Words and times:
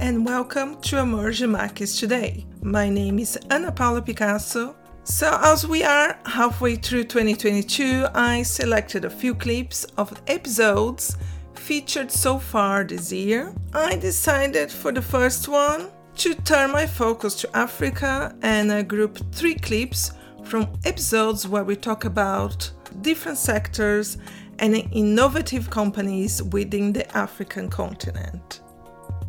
and 0.00 0.26
welcome 0.26 0.78
to 0.82 0.98
Emerging 0.98 1.50
Markets 1.50 1.98
Today. 1.98 2.44
My 2.60 2.88
name 2.88 3.18
is 3.18 3.38
Ana 3.50 3.72
Paula 3.72 4.02
Picasso. 4.02 4.76
So, 5.04 5.38
as 5.42 5.66
we 5.66 5.84
are 5.84 6.18
halfway 6.26 6.76
through 6.76 7.04
2022, 7.04 8.06
I 8.14 8.42
selected 8.42 9.04
a 9.04 9.10
few 9.10 9.34
clips 9.34 9.84
of 9.96 10.20
episodes 10.26 11.16
featured 11.54 12.10
so 12.10 12.38
far 12.38 12.84
this 12.84 13.10
year. 13.10 13.54
I 13.72 13.96
decided 13.96 14.70
for 14.70 14.92
the 14.92 15.00
first 15.00 15.48
one 15.48 15.88
to 16.16 16.34
turn 16.34 16.72
my 16.72 16.86
focus 16.86 17.34
to 17.36 17.56
Africa 17.56 18.36
and 18.42 18.70
I 18.70 18.82
grouped 18.82 19.22
three 19.32 19.54
clips 19.54 20.12
from 20.44 20.68
episodes 20.84 21.48
where 21.48 21.64
we 21.64 21.74
talk 21.74 22.04
about 22.04 22.70
different 23.00 23.38
sectors 23.38 24.18
and 24.58 24.74
innovative 24.92 25.70
companies 25.70 26.42
within 26.42 26.92
the 26.92 27.16
African 27.16 27.68
continent. 27.70 28.60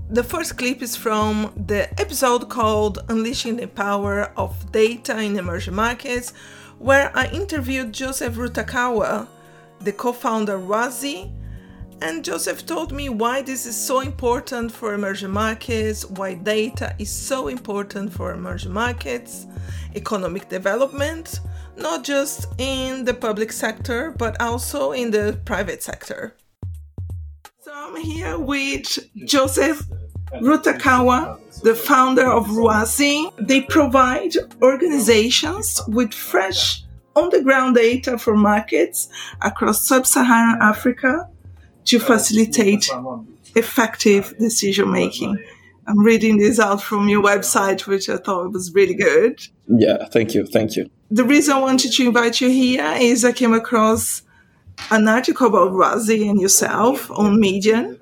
The 0.10 0.24
first 0.24 0.58
clip 0.58 0.82
is 0.82 0.96
from 0.96 1.52
the 1.68 1.92
episode 2.00 2.48
called 2.48 3.00
Unleashing 3.10 3.58
the 3.58 3.68
Power 3.68 4.32
of 4.38 4.72
Data 4.72 5.20
in 5.20 5.38
Emerging 5.38 5.76
Markets, 5.76 6.32
where 6.80 7.12
I 7.14 7.28
interviewed 7.28 7.92
Joseph 7.92 8.36
Rutakawa, 8.36 9.28
the 9.82 9.92
co 9.92 10.14
founder 10.14 10.56
of 10.56 10.62
Rwazi. 10.62 11.30
And 12.02 12.24
Joseph 12.24 12.66
told 12.66 12.94
me 12.94 13.10
why 13.10 13.42
this 13.42 13.66
is 13.66 13.76
so 13.76 14.00
important 14.00 14.72
for 14.72 14.94
emerging 14.94 15.32
markets, 15.32 16.06
why 16.06 16.36
data 16.36 16.96
is 16.98 17.12
so 17.12 17.50
important 17.50 18.14
for 18.14 18.32
emerging 18.32 18.72
markets, 18.72 19.46
economic 19.94 20.48
development, 20.48 21.42
not 21.76 22.06
just 22.06 22.48
in 22.58 23.04
the 23.04 23.14
public 23.14 23.52
sector, 23.52 24.12
but 24.18 24.40
also 24.40 24.94
in 24.94 25.12
the 25.12 25.38
private 25.44 25.84
sector. 25.84 26.34
So 27.68 27.74
I'm 27.76 27.98
here 27.98 28.40
with 28.40 28.98
Joseph 29.26 29.84
Rutakawa, 30.36 31.38
the 31.64 31.76
founder 31.76 32.26
of 32.26 32.48
Rwazi. 32.48 33.30
They 33.46 33.60
provide 33.60 34.32
organizations 34.62 35.82
with 35.90 36.14
fresh 36.14 36.86
on 37.18 37.30
the 37.30 37.42
ground 37.42 37.76
data 37.76 38.18
for 38.18 38.38
markets 38.38 39.10
across 39.42 39.86
sub 39.86 40.08
Saharan 40.08 40.62
Africa 40.62 41.30
to 41.84 42.00
facilitate 42.00 42.90
effective 43.58 44.34
decision 44.40 44.90
making. 44.90 45.38
I'm 45.88 46.00
reading 46.00 46.38
this 46.38 46.62
out 46.62 46.82
from 46.82 47.10
your 47.10 47.22
website, 47.22 47.86
which 47.86 48.08
I 48.08 48.16
thought 48.16 48.54
was 48.54 48.74
really 48.74 48.96
good. 48.96 49.46
Yeah, 49.68 50.06
thank 50.06 50.34
you. 50.34 50.46
Thank 50.46 50.78
you. 50.78 50.90
The 51.12 51.26
reason 51.26 51.58
I 51.58 51.60
wanted 51.60 51.92
to 51.92 52.06
invite 52.06 52.40
you 52.40 52.50
here 52.50 52.96
is 52.98 53.26
I 53.26 53.34
came 53.34 53.54
across 53.54 54.22
an 54.92 55.08
article 55.08 55.48
about 55.48 55.72
Rwazi 55.72 56.30
and 56.30 56.40
yourself 56.40 57.10
on 57.12 57.40
Medium 57.40 58.00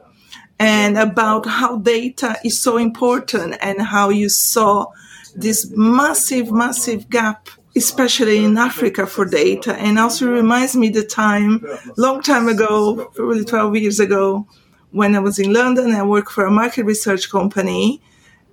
and 0.60 0.98
about 0.98 1.46
how 1.46 1.78
data 1.78 2.38
is 2.44 2.60
so 2.60 2.78
important 2.78 3.58
and 3.62 3.82
how 3.82 4.10
you 4.10 4.30
saw 4.30 4.88
this 5.36 5.70
massive, 5.76 6.52
massive 6.52 7.10
gap, 7.10 7.50
especially 7.76 8.44
in 8.46 8.58
Africa 8.58 9.06
for 9.06 9.26
data. 9.26 9.76
And 9.76 10.00
also 10.00 10.32
reminds 10.32 10.76
me 10.76 10.90
the 10.90 11.04
time, 11.04 11.66
long 11.98 12.22
time 12.22 12.48
ago, 12.48 13.12
probably 13.14 13.44
12 13.44 13.76
years 13.78 14.00
ago, 14.00 14.48
when 14.92 15.16
I 15.16 15.20
was 15.20 15.40
in 15.40 15.52
London, 15.52 15.92
I 15.92 16.04
worked 16.04 16.32
for 16.32 16.46
a 16.46 16.52
market 16.52 16.86
research 16.86 17.30
company 17.30 18.02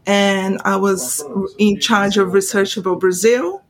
and 0.07 0.61
I 0.65 0.75
was 0.75 1.25
in 1.59 1.79
charge 1.79 2.17
of 2.17 2.33
research 2.33 2.77
about 2.77 2.99
Brazil. 2.99 3.62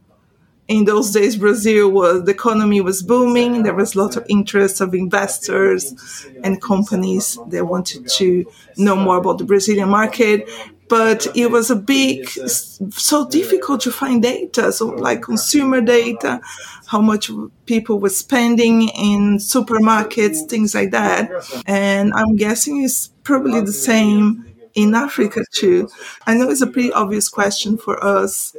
In 0.72 0.86
those 0.86 1.10
days, 1.10 1.36
Brazil 1.36 1.90
was 1.90 2.24
the 2.24 2.30
economy 2.30 2.80
was 2.80 3.02
booming. 3.02 3.62
There 3.62 3.74
was 3.74 3.94
a 3.94 3.98
lot 3.98 4.16
of 4.16 4.24
interest 4.30 4.80
of 4.80 4.94
investors 4.94 6.26
and 6.42 6.62
companies 6.62 7.38
that 7.48 7.66
wanted 7.66 8.08
to 8.16 8.46
know 8.78 8.96
more 8.96 9.18
about 9.18 9.36
the 9.36 9.44
Brazilian 9.44 9.90
market. 9.90 10.48
But 10.88 11.26
it 11.36 11.50
was 11.50 11.70
a 11.70 11.76
big, 11.76 12.26
so 12.30 13.28
difficult 13.28 13.82
to 13.82 13.92
find 13.92 14.22
data. 14.22 14.72
So 14.72 14.86
like 14.86 15.20
consumer 15.20 15.82
data, 15.82 16.40
how 16.86 17.02
much 17.02 17.30
people 17.66 18.00
were 18.00 18.08
spending 18.08 18.88
in 18.88 19.36
supermarkets, 19.36 20.48
things 20.48 20.74
like 20.74 20.90
that. 20.92 21.30
And 21.66 22.14
I'm 22.14 22.36
guessing 22.36 22.82
it's 22.82 23.08
probably 23.24 23.60
the 23.60 23.72
same 23.72 24.46
in 24.74 24.94
Africa 24.94 25.44
too. 25.52 25.90
I 26.26 26.34
know 26.34 26.48
it's 26.48 26.62
a 26.62 26.66
pretty 26.66 26.92
obvious 26.92 27.28
question 27.28 27.76
for 27.76 28.02
us, 28.02 28.56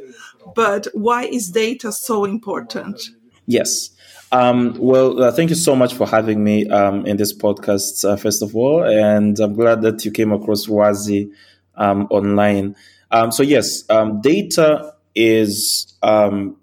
but 0.54 0.86
why 0.92 1.24
is 1.24 1.50
data 1.50 1.92
so 1.92 2.24
important? 2.24 3.00
Yes. 3.46 3.90
Um, 4.32 4.76
well, 4.78 5.22
uh, 5.22 5.32
thank 5.32 5.50
you 5.50 5.56
so 5.56 5.76
much 5.76 5.94
for 5.94 6.06
having 6.06 6.42
me 6.42 6.66
um, 6.68 7.06
in 7.06 7.16
this 7.16 7.32
podcast, 7.32 8.04
uh, 8.08 8.16
first 8.16 8.42
of 8.42 8.56
all. 8.56 8.82
And 8.82 9.38
I'm 9.38 9.54
glad 9.54 9.82
that 9.82 10.04
you 10.04 10.10
came 10.10 10.32
across 10.32 10.66
Rwazi 10.66 11.30
um, 11.76 12.06
online. 12.10 12.74
Um, 13.10 13.30
so, 13.30 13.42
yes, 13.42 13.88
um, 13.90 14.20
data 14.20 14.94
is 15.14 15.94
um, 16.02 16.56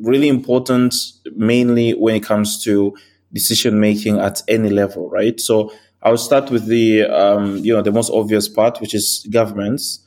really 0.00 0.28
important, 0.28 0.94
mainly 1.36 1.92
when 1.92 2.14
it 2.14 2.22
comes 2.22 2.62
to 2.64 2.96
decision 3.32 3.78
making 3.78 4.18
at 4.18 4.42
any 4.48 4.70
level, 4.70 5.10
right? 5.10 5.38
So, 5.38 5.72
I'll 6.02 6.16
start 6.16 6.50
with 6.50 6.66
the 6.66 7.60
you 7.60 7.74
know 7.74 7.82
the 7.82 7.90
most 7.90 8.10
obvious 8.10 8.48
part, 8.48 8.80
which 8.80 8.94
is 8.94 9.26
governments. 9.30 9.98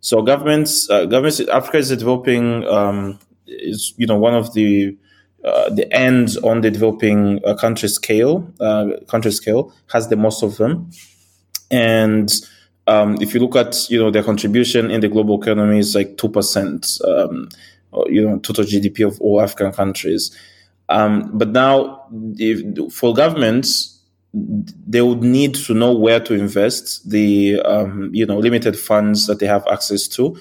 So 0.00 0.22
governments, 0.22 0.88
uh, 0.90 1.06
governments, 1.06 1.40
Africa 1.40 1.78
is 1.78 1.88
developing 1.88 2.64
um, 2.66 3.18
is 3.46 3.94
you 3.96 4.06
know 4.06 4.16
one 4.16 4.34
of 4.34 4.54
the 4.54 4.96
uh, 5.44 5.70
the 5.70 5.92
ends 5.92 6.36
on 6.38 6.60
the 6.60 6.70
developing 6.70 7.40
uh, 7.44 7.54
country 7.54 7.88
scale. 7.88 8.50
Uh, 8.60 8.90
country 9.08 9.32
scale 9.32 9.72
has 9.92 10.08
the 10.08 10.16
most 10.16 10.42
of 10.42 10.56
them, 10.56 10.90
and 11.70 12.32
um, 12.86 13.16
if 13.20 13.34
you 13.34 13.40
look 13.40 13.56
at 13.56 13.90
you 13.90 13.98
know 13.98 14.10
their 14.10 14.22
contribution 14.22 14.90
in 14.90 15.00
the 15.00 15.08
global 15.08 15.40
economy 15.40 15.78
is 15.78 15.94
like 15.94 16.16
two 16.16 16.28
percent. 16.28 16.98
Um, 17.04 17.48
you 18.06 18.22
know 18.22 18.38
total 18.38 18.64
GDP 18.64 19.06
of 19.06 19.20
all 19.20 19.40
African 19.40 19.72
countries. 19.72 20.36
Um, 20.88 21.30
but 21.36 21.50
now, 21.50 22.06
if, 22.36 22.92
for 22.92 23.12
governments, 23.12 23.97
they 24.34 25.00
would 25.00 25.22
need 25.22 25.54
to 25.54 25.74
know 25.74 25.92
where 25.92 26.20
to 26.20 26.34
invest 26.34 27.08
the 27.08 27.60
um, 27.62 28.10
you 28.12 28.26
know 28.26 28.38
limited 28.38 28.78
funds 28.78 29.26
that 29.26 29.38
they 29.38 29.46
have 29.46 29.66
access 29.70 30.06
to. 30.08 30.36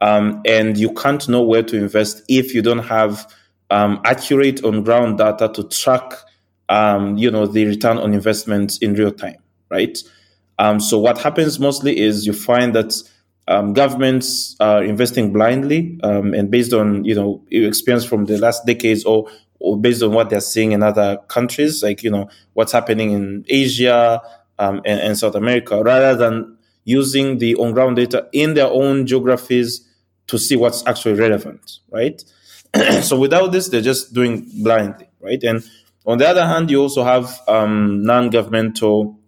Um, 0.00 0.42
and 0.44 0.76
you 0.76 0.92
can't 0.94 1.28
know 1.28 1.42
where 1.42 1.62
to 1.64 1.76
invest 1.76 2.22
if 2.28 2.54
you 2.54 2.62
don't 2.62 2.84
have 2.84 3.26
um, 3.70 4.00
accurate 4.04 4.64
on 4.64 4.84
ground 4.84 5.18
data 5.18 5.50
to 5.54 5.64
track 5.64 6.12
um, 6.68 7.16
you 7.16 7.30
know 7.30 7.46
the 7.46 7.64
return 7.66 7.98
on 7.98 8.14
investment 8.14 8.78
in 8.80 8.94
real 8.94 9.10
time 9.10 9.38
right? 9.70 9.98
Um, 10.58 10.80
so 10.80 10.98
what 10.98 11.18
happens 11.18 11.60
mostly 11.60 11.98
is 11.98 12.26
you 12.26 12.32
find 12.32 12.74
that 12.74 12.94
um, 13.46 13.72
governments 13.72 14.56
are 14.60 14.82
investing 14.82 15.32
blindly 15.32 15.98
and 16.02 16.50
based 16.50 16.72
on 16.72 17.04
you 17.04 17.14
know 17.14 17.42
experience 17.50 18.04
from 18.04 18.26
the 18.26 18.38
last 18.38 18.66
decades 18.66 19.04
or 19.04 19.28
or 19.47 19.47
based 19.80 20.02
on 20.02 20.12
what 20.12 20.30
they're 20.30 20.40
seeing 20.40 20.72
in 20.72 20.82
other 20.82 21.18
countries, 21.28 21.82
like 21.82 22.02
you 22.02 22.10
know 22.10 22.28
what's 22.54 22.72
happening 22.72 23.12
in 23.12 23.44
Asia 23.48 24.20
um, 24.58 24.80
and, 24.84 25.00
and, 25.00 25.18
South 25.18 25.34
America, 25.34 25.82
rather 25.82 26.16
than 26.16 26.56
using 26.84 27.38
the 27.38 27.54
on-ground 27.56 27.96
data 27.96 28.26
in 28.32 28.54
their 28.54 28.68
own 28.68 29.06
geographies 29.06 29.86
to 30.26 30.38
see 30.38 30.56
what's 30.56 30.86
actually 30.86 31.14
relevant, 31.14 31.78
right? 31.90 32.24
so 33.02 33.18
without 33.18 33.52
this, 33.52 33.68
they're 33.68 33.80
just 33.80 34.14
doing 34.14 34.48
blindly, 34.62 35.08
right? 35.20 35.42
And 35.42 35.62
on 36.06 36.18
the 36.18 36.26
other 36.26 36.46
hand, 36.46 36.70
you 36.70 36.80
also 36.80 37.04
have 37.04 37.38
um, 37.48 38.02
non-governmental 38.02 39.18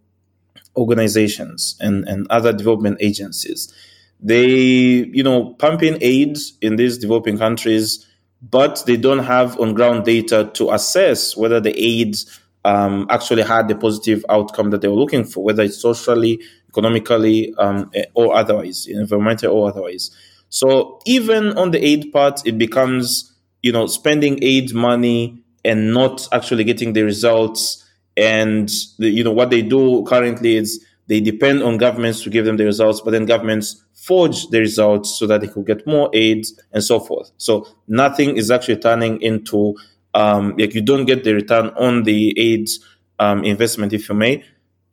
organizations 0.76 1.76
and, 1.80 2.06
and 2.08 2.26
other 2.30 2.52
development 2.52 2.98
agencies. 3.00 3.72
They, 4.20 4.47
you 4.47 5.22
know, 5.22 5.54
pumping 5.54 5.98
aid 6.00 6.38
in 6.60 6.76
these 6.76 6.98
developing 6.98 7.38
countries 7.38 8.06
but 8.43 8.83
they 8.87 8.97
don't 8.97 9.25
have 9.25 9.59
on 9.61 9.75
ground 9.75 10.05
data 10.05 10.51
to 10.55 10.71
assess 10.71 11.37
whether 11.37 11.60
the 11.60 11.75
aids 11.77 12.41
um, 12.65 13.07
actually 13.10 13.42
had 13.42 13.69
the 13.69 13.75
positive 13.75 14.25
outcome 14.28 14.71
that 14.71 14.81
they 14.81 14.89
were 14.89 14.95
looking 14.95 15.25
for, 15.25 15.45
whether 15.45 15.63
it's 15.63 15.78
socially, 15.78 16.41
economically, 16.69 17.54
um, 17.59 17.91
eh, 17.95 18.04
or 18.15 18.34
otherwise, 18.34 18.87
environmental 18.87 19.53
or 19.54 19.69
otherwise. 19.69 20.10
So 20.48 21.01
even 21.07 21.57
on 21.57 21.71
the 21.71 21.84
aid 21.84 22.13
part, 22.13 22.47
it 22.47 22.59
becomes 22.59 23.33
you 23.63 23.72
know 23.72 23.87
spending 23.87 24.39
aid 24.43 24.75
money 24.75 25.43
and 25.65 25.93
not 25.93 26.27
actually 26.33 26.65
getting 26.65 26.93
the 26.93 27.03
results. 27.03 27.86
And 28.16 28.69
the, 28.98 29.09
you 29.09 29.25
know 29.25 29.33
what 29.33 29.51
they 29.51 29.63
do 29.63 30.04
currently 30.04 30.57
is 30.57 30.84
they 31.10 31.18
depend 31.21 31.60
on 31.65 31.77
governments 31.77 32.22
to 32.22 32.30
give 32.30 32.45
them 32.45 32.57
the 32.57 32.65
results, 32.65 33.01
but 33.01 33.10
then 33.10 33.27
governments 33.27 33.84
forge 33.95 34.47
the 34.51 34.60
results 34.60 35.18
so 35.18 35.27
that 35.27 35.41
they 35.41 35.48
could 35.48 35.66
get 35.66 35.84
more 35.84 36.09
aids 36.12 36.57
and 36.72 36.84
so 36.84 37.01
forth. 37.01 37.33
So 37.36 37.66
nothing 37.89 38.36
is 38.36 38.48
actually 38.48 38.77
turning 38.77 39.21
into 39.21 39.74
um, 40.15 40.54
like 40.57 40.72
you 40.72 40.80
don't 40.80 41.07
get 41.07 41.24
the 41.24 41.34
return 41.34 41.71
on 41.71 42.04
the 42.04 42.33
aids 42.39 42.78
um, 43.18 43.42
investment, 43.42 43.92
if 43.92 44.09
you 44.09 44.15
may, 44.15 44.45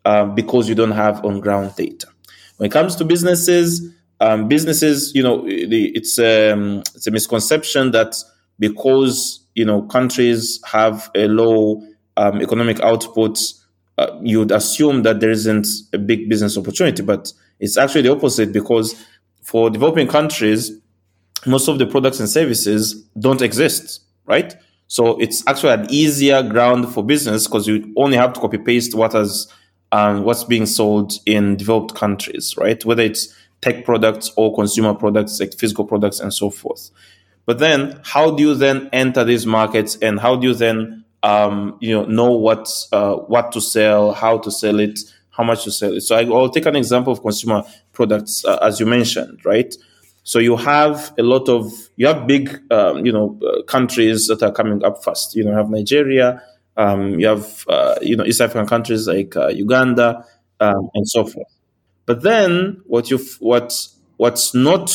uh, 0.05 0.25
because 0.25 0.67
you 0.67 0.73
don't 0.73 0.91
have 0.91 1.23
on 1.23 1.39
ground 1.39 1.75
data. 1.75 2.07
When 2.57 2.65
it 2.65 2.73
comes 2.73 2.95
to 2.95 3.05
businesses, 3.05 3.87
um, 4.19 4.47
businesses, 4.47 5.13
you 5.13 5.21
know, 5.21 5.43
it's 5.45 6.17
um, 6.17 6.79
it's 6.95 7.05
a 7.05 7.11
misconception 7.11 7.91
that 7.91 8.15
because 8.57 9.45
you 9.53 9.65
know 9.65 9.83
countries 9.83 10.59
have 10.65 11.11
a 11.13 11.27
low 11.27 11.83
um, 12.17 12.41
economic 12.41 12.79
output, 12.79 13.39
uh, 13.97 14.17
you'd 14.21 14.51
assume 14.51 15.03
that 15.03 15.19
there 15.19 15.31
isn't 15.31 15.67
a 15.93 15.97
big 15.97 16.29
business 16.29 16.57
opportunity, 16.57 17.01
but 17.03 17.31
it's 17.59 17.77
actually 17.77 18.03
the 18.03 18.11
opposite 18.11 18.51
because 18.53 18.95
for 19.41 19.69
developing 19.69 20.07
countries, 20.07 20.71
most 21.45 21.67
of 21.67 21.79
the 21.79 21.85
products 21.85 22.19
and 22.19 22.29
services 22.29 23.03
don't 23.19 23.41
exist, 23.41 24.01
right? 24.25 24.55
So 24.87 25.17
it's 25.19 25.45
actually 25.47 25.73
an 25.73 25.87
easier 25.89 26.43
ground 26.43 26.93
for 26.93 27.03
business 27.03 27.47
because 27.47 27.67
you 27.67 27.93
only 27.97 28.17
have 28.17 28.33
to 28.33 28.39
copy 28.39 28.57
paste 28.57 28.95
what 28.95 29.13
has 29.13 29.51
um, 29.91 30.23
what's 30.23 30.43
being 30.43 30.65
sold 30.65 31.13
in 31.25 31.55
developed 31.55 31.95
countries, 31.95 32.55
right? 32.57 32.83
Whether 32.83 33.03
it's 33.03 33.33
tech 33.61 33.85
products 33.85 34.31
or 34.35 34.53
consumer 34.53 34.93
products, 34.93 35.39
like 35.39 35.53
physical 35.53 35.85
products 35.85 36.19
and 36.19 36.33
so 36.33 36.49
forth. 36.49 36.91
But 37.45 37.59
then, 37.59 37.99
how 38.03 38.31
do 38.31 38.43
you 38.43 38.55
then 38.55 38.89
enter 38.91 39.23
these 39.23 39.45
markets, 39.45 39.97
and 40.01 40.19
how 40.19 40.35
do 40.35 40.47
you 40.47 40.53
then, 40.53 41.05
um, 41.23 41.77
you 41.79 41.93
know, 41.93 42.05
know 42.05 42.31
what 42.31 42.69
uh, 42.91 43.15
what 43.15 43.51
to 43.53 43.61
sell, 43.61 44.13
how 44.13 44.37
to 44.39 44.51
sell 44.51 44.79
it, 44.79 44.99
how 45.29 45.43
much 45.43 45.63
to 45.63 45.71
sell 45.71 45.93
it? 45.93 46.01
So 46.01 46.15
I, 46.15 46.23
will 46.23 46.49
take 46.49 46.65
an 46.65 46.75
example 46.75 47.13
of 47.13 47.21
consumer 47.21 47.63
products, 47.93 48.45
uh, 48.45 48.57
as 48.61 48.79
you 48.79 48.85
mentioned, 48.85 49.45
right? 49.45 49.73
So 50.23 50.39
you 50.39 50.57
have 50.57 51.13
a 51.17 51.23
lot 51.23 51.47
of 51.49 51.71
you 51.95 52.07
have 52.07 52.27
big 52.27 52.59
um, 52.71 53.05
you 53.05 53.11
know 53.11 53.39
uh, 53.45 53.63
countries 53.63 54.27
that 54.27 54.43
are 54.43 54.51
coming 54.51 54.83
up 54.83 55.03
fast. 55.03 55.35
You 55.35 55.45
know, 55.45 55.51
you 55.51 55.57
have 55.57 55.69
Nigeria, 55.69 56.41
um, 56.75 57.19
you 57.19 57.27
have 57.27 57.65
uh, 57.67 57.95
you 58.01 58.15
know 58.15 58.25
East 58.25 58.41
African 58.41 58.67
countries 58.67 59.07
like 59.07 59.35
uh, 59.35 59.47
Uganda 59.47 60.25
um, 60.59 60.89
and 60.93 61.07
so 61.07 61.25
forth. 61.25 61.47
But 62.05 62.21
then 62.23 62.81
what 62.85 63.09
you 63.09 63.19
what 63.39 63.87
what's 64.17 64.53
not 64.53 64.93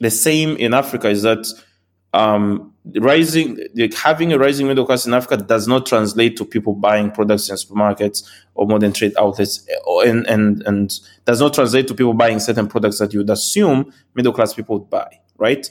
the 0.00 0.10
same 0.10 0.56
in 0.56 0.74
Africa 0.74 1.08
is 1.08 1.22
that 1.22 1.46
um, 2.12 2.71
rising 2.96 3.58
like 3.76 3.94
having 3.94 4.32
a 4.32 4.38
rising 4.38 4.66
middle 4.66 4.84
class 4.84 5.06
in 5.06 5.14
Africa 5.14 5.36
does 5.36 5.68
not 5.68 5.86
translate 5.86 6.36
to 6.36 6.44
people 6.44 6.74
buying 6.74 7.10
products 7.10 7.48
in 7.48 7.56
supermarkets 7.56 8.28
or 8.54 8.66
modern 8.66 8.92
trade 8.92 9.12
outlets, 9.18 9.66
and 9.86 10.26
and 10.26 10.62
and 10.66 11.00
does 11.24 11.40
not 11.40 11.54
translate 11.54 11.86
to 11.88 11.94
people 11.94 12.14
buying 12.14 12.40
certain 12.40 12.66
products 12.66 12.98
that 12.98 13.12
you 13.12 13.20
would 13.20 13.30
assume 13.30 13.92
middle 14.14 14.32
class 14.32 14.52
people 14.54 14.78
would 14.78 14.90
buy, 14.90 15.08
right? 15.38 15.70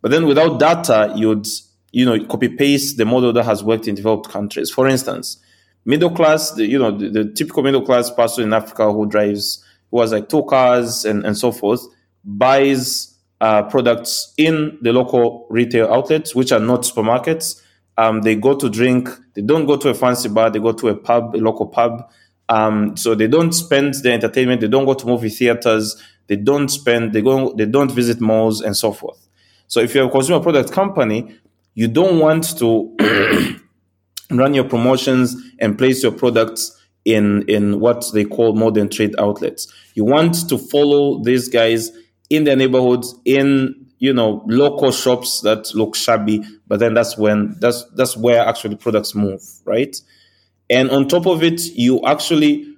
But 0.00 0.10
then 0.10 0.26
without 0.26 0.58
data, 0.58 1.12
you'd 1.14 1.46
you 1.92 2.04
know 2.06 2.24
copy 2.26 2.48
paste 2.48 2.96
the 2.96 3.04
model 3.04 3.32
that 3.34 3.44
has 3.44 3.62
worked 3.62 3.86
in 3.86 3.94
developed 3.94 4.30
countries. 4.30 4.70
For 4.70 4.88
instance, 4.88 5.38
middle 5.84 6.10
class, 6.10 6.52
the, 6.52 6.64
you 6.64 6.78
know 6.78 6.96
the, 6.96 7.10
the 7.10 7.32
typical 7.32 7.62
middle 7.62 7.84
class 7.84 8.10
person 8.10 8.44
in 8.44 8.54
Africa 8.54 8.90
who 8.90 9.06
drives 9.06 9.62
who 9.90 10.00
has 10.00 10.12
like 10.12 10.30
two 10.30 10.42
cars 10.44 11.04
and 11.04 11.24
and 11.26 11.36
so 11.36 11.52
forth 11.52 11.86
buys 12.24 13.15
uh, 13.40 13.62
products 13.64 14.32
in 14.36 14.78
the 14.82 14.92
local 14.92 15.46
retail 15.50 15.92
outlets, 15.92 16.34
which 16.34 16.52
are 16.52 16.60
not 16.60 16.82
supermarkets. 16.82 17.62
Um, 17.98 18.22
they 18.22 18.34
go 18.34 18.54
to 18.56 18.68
drink. 18.68 19.08
They 19.34 19.42
don't 19.42 19.66
go 19.66 19.76
to 19.76 19.88
a 19.88 19.94
fancy 19.94 20.28
bar. 20.28 20.50
They 20.50 20.58
go 20.58 20.72
to 20.72 20.88
a 20.88 20.96
pub, 20.96 21.34
a 21.34 21.38
local 21.38 21.66
pub. 21.66 22.10
Um, 22.48 22.96
so 22.96 23.14
they 23.14 23.26
don't 23.26 23.52
spend 23.52 23.94
their 24.02 24.12
entertainment. 24.12 24.60
They 24.60 24.68
don't 24.68 24.84
go 24.84 24.94
to 24.94 25.06
movie 25.06 25.28
theaters. 25.28 26.00
They 26.28 26.36
don't 26.36 26.68
spend. 26.68 27.12
They 27.12 27.22
go. 27.22 27.52
They 27.54 27.66
don't 27.66 27.90
visit 27.90 28.20
malls 28.20 28.60
and 28.60 28.76
so 28.76 28.92
forth. 28.92 29.26
So 29.68 29.80
if 29.80 29.94
you're 29.94 30.06
a 30.06 30.10
consumer 30.10 30.40
product 30.40 30.72
company, 30.72 31.36
you 31.74 31.88
don't 31.88 32.18
want 32.18 32.56
to 32.58 32.96
run 34.30 34.54
your 34.54 34.64
promotions 34.64 35.36
and 35.58 35.76
place 35.76 36.02
your 36.02 36.12
products 36.12 36.72
in 37.04 37.42
in 37.48 37.80
what 37.80 38.04
they 38.12 38.24
call 38.24 38.54
modern 38.54 38.88
trade 38.88 39.14
outlets. 39.18 39.72
You 39.94 40.04
want 40.04 40.48
to 40.48 40.58
follow 40.58 41.22
these 41.22 41.48
guys 41.48 41.90
in 42.30 42.44
their 42.44 42.56
neighborhoods, 42.56 43.14
in 43.24 43.86
you 43.98 44.12
know 44.12 44.42
local 44.46 44.92
shops 44.92 45.40
that 45.42 45.74
look 45.74 45.94
shabby, 45.94 46.42
but 46.66 46.80
then 46.80 46.94
that's 46.94 47.16
when 47.16 47.56
that's 47.60 47.84
that's 47.94 48.16
where 48.16 48.44
actually 48.46 48.76
products 48.76 49.14
move, 49.14 49.42
right? 49.64 49.96
And 50.68 50.90
on 50.90 51.08
top 51.08 51.26
of 51.26 51.42
it, 51.42 51.60
you 51.74 52.02
actually 52.04 52.74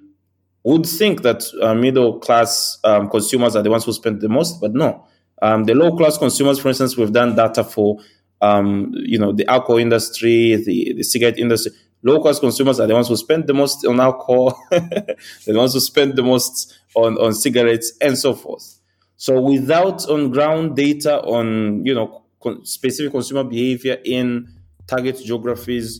would 0.63 0.85
think 0.85 1.23
that 1.23 1.43
uh, 1.61 1.73
middle 1.73 2.19
class 2.19 2.77
um, 2.83 3.09
consumers 3.09 3.55
are 3.55 3.63
the 3.63 3.71
ones 3.71 3.85
who 3.85 3.93
spend 3.93 4.21
the 4.21 4.29
most, 4.29 4.61
but 4.61 4.73
no. 4.73 5.05
Um, 5.41 5.63
the 5.63 5.73
low 5.73 5.95
class 5.95 6.17
consumers, 6.17 6.59
for 6.59 6.67
instance, 6.67 6.97
we've 6.97 7.13
done 7.13 7.35
data 7.35 7.63
for 7.63 7.99
um, 8.41 8.91
you 8.93 9.17
know 9.17 9.31
the 9.31 9.47
alcohol 9.47 9.77
industry, 9.77 10.55
the, 10.55 10.93
the 10.93 11.03
cigarette 11.03 11.39
industry. 11.39 11.71
Low 12.01 12.21
class 12.21 12.39
consumers 12.39 12.79
are 12.79 12.87
the 12.87 12.93
ones 12.93 13.09
who 13.09 13.17
spend 13.17 13.47
the 13.47 13.53
most 13.53 13.85
on 13.85 13.99
alcohol, 13.99 14.57
the 14.71 15.17
ones 15.47 15.73
who 15.73 15.81
spend 15.81 16.15
the 16.15 16.23
most 16.23 16.77
on, 16.95 17.17
on 17.17 17.33
cigarettes, 17.33 17.91
and 17.99 18.17
so 18.17 18.33
forth. 18.33 18.78
So 19.19 19.37
without 19.41 20.07
on 20.09 20.31
ground 20.31 20.77
data 20.77 21.21
on 21.23 21.85
you 21.85 21.93
know 21.93 22.23
specific 22.63 23.11
consumer 23.11 23.43
behavior 23.43 23.97
in 24.05 24.47
target 24.87 25.21
geographies, 25.21 25.99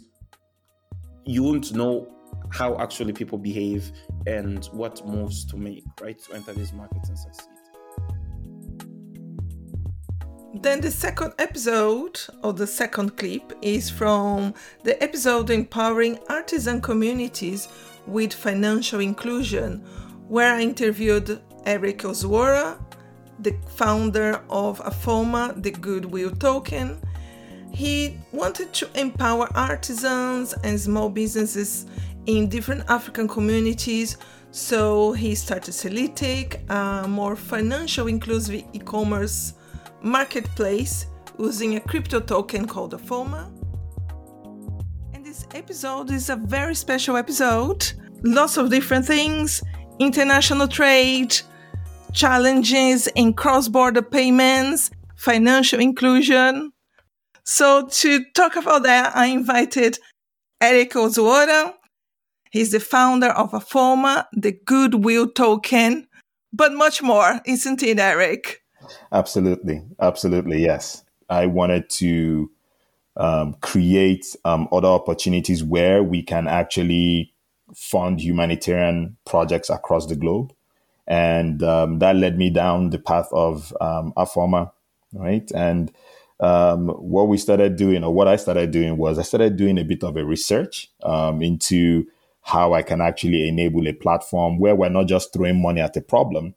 you 1.25 1.44
won't 1.44 1.74
know 1.74 2.07
how 2.50 2.77
actually 2.77 3.12
people 3.12 3.38
behave 3.38 3.92
and 4.25 4.66
what 4.68 5.06
moves 5.06 5.44
to 5.48 5.57
make 5.57 5.83
right 6.00 6.18
to 6.18 6.33
enter 6.33 6.54
these 6.54 6.71
markets 6.71 7.10
and 7.10 7.19
succeed. 7.19 7.50
Then 10.54 10.80
the 10.80 10.89
second 10.89 11.33
episode 11.39 12.22
or 12.42 12.54
the 12.54 12.68
second 12.68 13.18
clip 13.18 13.51
is 13.62 13.89
from 13.89 14.54
the 14.83 15.01
episode 15.04 15.50
Empowering 15.50 16.19
Artisan 16.30 16.80
Communities 16.80 17.68
with 18.07 18.31
Financial 18.33 19.01
Inclusion, 19.01 19.80
where 20.30 20.54
I 20.54 20.62
interviewed 20.62 21.42
Eric 21.65 22.00
Ozwara, 22.00 22.80
the 23.39 23.56
founder 23.75 24.41
of 24.50 24.80
AFOMA, 24.80 25.62
the 25.62 25.71
Goodwill 25.71 26.31
Token. 26.31 27.01
He 27.71 28.18
wanted 28.31 28.74
to 28.74 28.89
empower 28.95 29.47
artisans 29.56 30.53
and 30.63 30.80
small 30.80 31.09
businesses 31.09 31.86
in 32.25 32.50
different 32.50 32.83
African 32.89 33.27
communities, 33.27 34.18
so 34.51 35.13
he 35.13 35.36
started 35.36 35.74
Celitic, 35.74 36.59
a 36.69 37.07
more 37.07 37.36
financial 37.36 38.07
inclusive 38.07 38.63
e 38.74 38.80
commerce 38.80 39.53
marketplace 40.01 41.06
using 41.38 41.75
a 41.75 41.80
crypto 41.80 42.19
token 42.19 42.65
called 42.65 42.94
AFOMA. 42.94 43.51
And 45.13 45.25
this 45.25 45.45
episode 45.53 46.12
is 46.12 46.30
a 46.30 46.36
very 46.36 46.75
special 46.75 47.15
episode. 47.15 47.91
Lots 48.24 48.57
of 48.57 48.69
different 48.69 49.06
things 49.06 49.62
international 50.00 50.68
trade, 50.68 51.39
challenges 52.13 53.07
in 53.07 53.33
cross 53.33 53.67
border 53.67 54.01
payments, 54.01 54.91
financial 55.15 55.79
inclusion. 55.79 56.71
So, 57.44 57.88
to 57.88 58.23
talk 58.35 58.56
about 58.56 58.83
that, 58.83 59.15
I 59.15 59.27
invited 59.27 59.97
Eric 60.61 60.91
Ozwara. 60.91 61.73
He's 62.51 62.72
the 62.72 62.79
founder 62.79 63.29
of 63.29 63.51
AFOMA 63.51 64.25
the 64.34 64.51
Goodwill 64.51 65.29
Token, 65.31 66.07
but 66.51 66.74
much 66.74 67.01
more, 67.01 67.39
isn't 67.45 67.84
it, 67.84 68.00
Eric? 68.00 68.62
Absolutely. 69.12 69.84
Absolutely. 70.00 70.63
Yes. 70.63 71.03
I 71.29 71.45
wanted 71.45 71.89
to 71.91 72.50
um, 73.17 73.55
create 73.62 74.25
um, 74.45 74.67
other 74.72 74.88
opportunities 74.88 75.63
where 75.63 76.01
we 76.03 76.24
can 76.24 76.48
actually 76.48 77.34
fund 77.75 78.19
humanitarian 78.19 79.17
projects 79.25 79.69
across 79.69 80.07
the 80.07 80.15
globe 80.15 80.53
and 81.10 81.63
um, 81.63 82.00
that 82.00 82.16
led 82.16 82.38
me 82.38 82.51
down 82.51 82.92
the 82.92 83.00
path 83.00 83.28
of 83.32 83.75
um, 83.82 84.13
AFOMA, 84.16 84.72
right? 85.13 85.51
And 85.56 85.92
um, 86.39 86.89
what 86.89 87.28
we 87.28 87.38
started 87.38 87.75
doing, 87.75 88.04
or 88.04 88.13
what 88.13 88.28
I 88.28 88.36
started 88.36 88.70
doing, 88.70 88.96
was 88.96 89.18
I 89.18 89.24
started 89.24 89.58
doing 89.58 89.80
a 89.80 89.84
bit 89.84 90.04
of 90.04 90.16
a 90.16 90.24
research 90.24 90.92
um, 91.04 91.42
into 91.42 92.06
how 92.44 92.74
I 92.74 92.84
can 92.84 93.01
actually 93.01 93.50
enable 93.50 93.88
a 93.88 93.94
platform 93.94 94.60
where 94.60 94.75
we're 94.75 94.89
not 94.89 95.08
just 95.08 95.34
throwing 95.34 95.62
money 95.62 95.82
at 95.82 95.98
a 95.98 96.01
problem, 96.01 96.54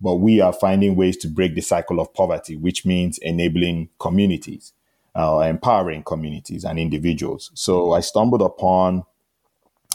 but 0.00 0.16
we 0.16 0.40
are 0.40 0.52
finding 0.52 0.94
ways 0.94 1.16
to 1.18 1.28
break 1.28 1.56
the 1.56 1.60
cycle 1.60 1.98
of 1.98 2.14
poverty, 2.14 2.56
which 2.56 2.86
means 2.86 3.18
enabling 3.18 3.88
communities, 3.98 4.72
uh, 5.16 5.40
empowering 5.40 6.04
communities 6.04 6.64
and 6.64 6.78
individuals. 6.78 7.50
So 7.54 7.92
I 7.92 8.00
stumbled 8.00 8.42
upon 8.42 9.02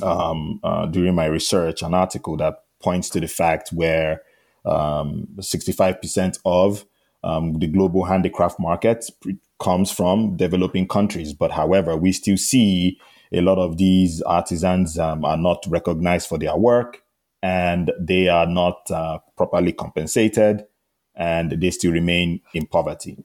um, 0.02 0.60
uh, 0.62 0.88
during 0.88 1.16
my 1.16 1.26
research 1.26 1.82
an 1.82 1.94
article 1.94 2.36
that 2.38 2.63
points 2.84 3.10
to 3.12 3.20
the 3.20 3.28
fact 3.28 3.70
where 3.70 4.22
um, 4.66 5.28
65% 5.40 6.40
of 6.46 6.86
um, 7.24 7.54
the 7.60 7.68
global 7.68 8.04
handicraft 8.04 8.60
market 8.60 9.10
comes 9.60 9.92
from 9.92 10.36
developing 10.36 10.88
countries. 10.88 11.34
But 11.34 11.52
however, 11.52 11.96
we 11.96 12.12
still 12.12 12.38
see 12.38 13.00
a 13.32 13.42
lot 13.42 13.58
of 13.58 13.78
these 13.78 14.22
artisans 14.24 15.00
um, 15.00 15.26
are 15.26 15.38
not 15.38 15.64
recognized 15.68 16.28
for 16.28 16.38
their 16.38 16.56
work 16.56 17.02
and 17.42 17.92
they 18.00 18.28
are 18.28 18.46
not 18.46 18.90
uh, 18.92 19.20
properly 19.36 19.74
compensated 19.74 20.66
and 21.16 21.52
they 21.52 21.72
still 21.72 21.92
remain 21.92 22.42
in 22.54 22.66
poverty 22.66 23.18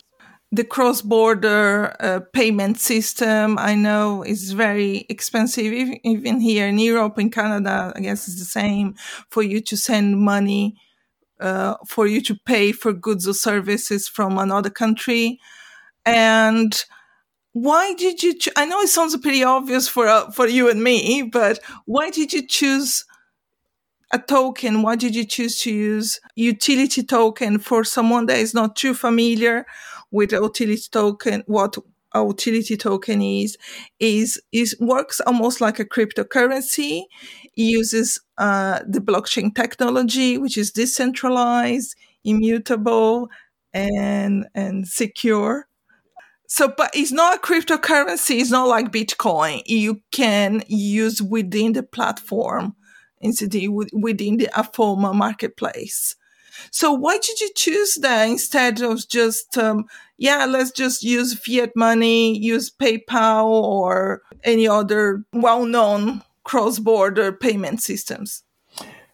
the 0.51 0.65
cross 0.65 1.03
border 1.03 1.95
uh, 2.01 2.21
payment 2.33 2.79
system 2.79 3.59
I 3.59 3.75
know 3.75 4.23
is 4.23 4.53
very 4.53 5.07
expensive. 5.09 5.73
Even 6.05 6.41
here 6.41 6.67
in 6.67 6.79
Europe, 6.79 7.19
in 7.19 7.31
Canada, 7.31 7.93
I 7.95 8.01
guess 8.01 8.27
it's 8.29 8.39
the 8.39 8.45
same 8.47 8.95
for 9.31 9.43
you 9.43 9.61
to 9.61 9.77
send 9.77 10.19
money, 10.21 10.77
uh, 11.41 11.77
for 11.87 12.07
you 12.07 12.21
to 12.23 12.37
pay 12.47 12.73
for 12.73 12.93
goods 12.93 13.29
or 13.29 13.35
services 13.35 14.09
from 14.09 14.39
another 14.39 14.71
country. 14.71 15.41
And 16.07 16.85
why 17.53 17.95
did 17.95 18.23
you? 18.23 18.39
Cho- 18.39 18.53
I 18.57 18.67
know 18.67 18.81
it 18.81 18.89
sounds 18.89 19.17
pretty 19.19 19.45
obvious 19.45 19.89
for 19.89 20.09
uh, 20.09 20.31
for 20.31 20.47
you 20.49 20.71
and 20.71 20.83
me, 20.83 21.23
but 21.23 21.61
why 21.87 22.11
did 22.11 22.33
you 22.33 22.47
choose 22.47 23.05
a 24.13 24.19
token? 24.19 24.83
Why 24.83 24.97
did 24.97 25.15
you 25.15 25.25
choose 25.25 25.61
to 25.63 25.73
use 25.73 26.21
utility 26.35 27.03
token 27.03 27.59
for 27.59 27.85
someone 27.85 28.27
that 28.27 28.39
is 28.39 28.55
not 28.55 28.77
too 28.77 28.95
familiar 28.95 29.67
with 30.11 30.31
the 30.31 30.37
utility 30.37 30.83
token? 30.91 31.45
What 31.47 31.77
a 32.15 32.25
utility 32.25 32.77
token 32.77 33.21
is 33.21 33.59
is 34.01 34.41
is 34.53 34.77
works 34.81 35.21
almost 35.21 35.61
like 35.61 35.79
a 35.79 35.85
cryptocurrency. 35.85 37.03
It 37.45 37.63
uses 37.63 38.21
uh, 38.39 38.81
the 38.89 39.01
blockchain 39.01 39.55
technology, 39.55 40.39
which 40.39 40.57
is 40.57 40.71
decentralized, 40.71 41.95
immutable, 42.25 43.29
and 43.73 44.47
and 44.55 44.87
secure 44.89 45.69
so, 46.51 46.73
but 46.75 46.91
it's 46.95 47.13
not 47.13 47.37
a 47.37 47.41
cryptocurrency. 47.41 48.41
It's 48.41 48.51
not 48.51 48.69
like 48.69 48.91
Bitcoin. 48.91 49.63
You 49.67 50.01
can 50.13 50.63
use 50.67 51.21
within 51.21 51.75
the 51.75 51.83
platform, 51.83 52.75
within 53.21 54.39
the 54.39 54.49
Afoma 54.57 55.15
marketplace. 55.15 56.17
So, 56.71 56.93
why 56.93 57.19
did 57.19 57.41
you 57.41 57.51
choose 57.55 57.97
that 57.97 58.29
instead 58.29 58.81
of 58.81 59.09
just, 59.09 59.57
um, 59.59 59.87
yeah, 60.17 60.45
let's 60.47 60.71
just 60.71 61.03
use 61.03 61.39
fiat 61.39 61.73
money, 61.77 62.37
use 62.39 62.71
PayPal 62.71 63.47
or 63.47 64.23
any 64.45 64.67
other 64.69 65.25
well-known 65.33 66.23
cross-border 66.45 67.33
payment 67.33 67.83
systems? 67.83 68.43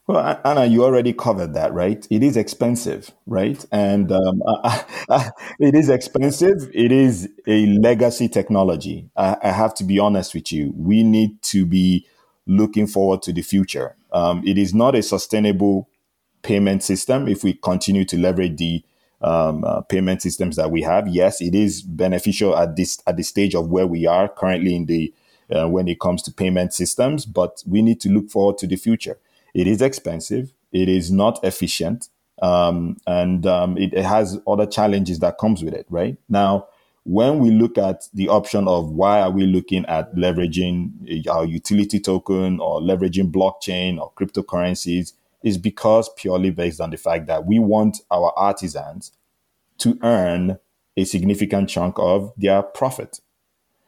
Well, 0.06 0.38
Anna, 0.44 0.66
you 0.66 0.84
already 0.84 1.14
covered 1.14 1.54
that, 1.54 1.72
right? 1.72 2.06
It 2.10 2.22
is 2.22 2.36
expensive, 2.36 3.10
right? 3.26 3.64
And 3.72 4.12
um, 4.12 4.42
it 5.58 5.74
is 5.74 5.88
expensive. 5.88 6.70
It 6.74 6.92
is 6.92 7.30
a 7.46 7.66
legacy 7.66 8.28
technology. 8.28 9.08
I, 9.16 9.38
I, 9.42 9.50
have 9.50 9.74
to 9.76 9.84
be 9.84 9.98
honest 9.98 10.34
with 10.34 10.52
you. 10.52 10.74
We 10.76 11.02
need 11.02 11.40
to 11.44 11.64
be 11.64 12.06
looking 12.46 12.86
forward 12.86 13.22
to 13.22 13.32
the 13.32 13.40
future. 13.40 13.96
Um, 14.12 14.42
it 14.46 14.58
is 14.58 14.74
not 14.74 14.94
a 14.94 15.02
sustainable 15.02 15.88
payment 16.44 16.82
system 16.82 17.26
if 17.26 17.42
we 17.42 17.54
continue 17.54 18.04
to 18.04 18.16
leverage 18.16 18.56
the 18.56 18.84
um, 19.22 19.64
uh, 19.64 19.80
payment 19.80 20.22
systems 20.22 20.56
that 20.56 20.70
we 20.70 20.82
have. 20.82 21.08
Yes, 21.08 21.40
it 21.40 21.54
is 21.54 21.82
beneficial 21.82 22.56
at 22.56 22.76
this 22.76 23.02
at 23.06 23.16
the 23.16 23.22
stage 23.24 23.54
of 23.54 23.68
where 23.68 23.86
we 23.86 24.06
are 24.06 24.28
currently 24.28 24.76
in 24.76 24.86
the 24.86 25.12
uh, 25.54 25.68
when 25.68 25.88
it 25.88 26.00
comes 26.00 26.22
to 26.22 26.32
payment 26.32 26.72
systems, 26.72 27.26
but 27.26 27.62
we 27.66 27.82
need 27.82 28.00
to 28.00 28.08
look 28.08 28.30
forward 28.30 28.58
to 28.58 28.66
the 28.66 28.76
future 28.76 29.18
it 29.54 29.68
is 29.68 29.80
expensive. 29.80 30.52
It 30.72 30.88
is 30.88 31.10
not 31.10 31.42
efficient. 31.44 32.08
Um, 32.42 32.98
and 33.06 33.46
um, 33.46 33.78
it, 33.78 33.94
it, 33.94 34.04
has 34.04 34.40
other 34.46 34.66
challenges 34.66 35.20
that 35.20 35.38
comes 35.38 35.62
with 35.62 35.72
it, 35.72 35.86
right? 35.88 36.16
Now, 36.28 36.66
when 37.04 37.38
we 37.38 37.50
look 37.50 37.78
at 37.78 38.08
the 38.12 38.28
option 38.28 38.66
of 38.66 38.90
why 38.90 39.20
are 39.20 39.30
we 39.30 39.46
looking 39.46 39.86
at 39.86 40.14
leveraging 40.16 41.28
our 41.28 41.44
utility 41.44 42.00
token 42.00 42.58
or 42.58 42.80
leveraging 42.80 43.30
blockchain 43.30 44.00
or 44.00 44.10
cryptocurrencies 44.12 45.12
is 45.44 45.58
because 45.58 46.08
purely 46.16 46.50
based 46.50 46.80
on 46.80 46.90
the 46.90 46.96
fact 46.96 47.26
that 47.26 47.46
we 47.46 47.58
want 47.58 47.98
our 48.10 48.32
artisans 48.36 49.12
to 49.78 49.98
earn 50.02 50.58
a 50.96 51.04
significant 51.04 51.68
chunk 51.68 51.96
of 51.98 52.32
their 52.36 52.62
profit. 52.62 53.20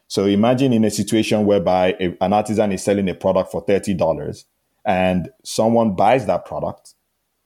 So 0.06 0.26
imagine 0.26 0.72
in 0.72 0.84
a 0.84 0.90
situation 0.90 1.46
whereby 1.46 1.96
a, 1.98 2.16
an 2.20 2.32
artisan 2.32 2.72
is 2.72 2.84
selling 2.84 3.08
a 3.08 3.14
product 3.14 3.50
for 3.50 3.64
$30 3.64 4.44
and 4.84 5.30
someone 5.42 5.96
buys 5.96 6.26
that 6.26 6.44
product 6.44 6.94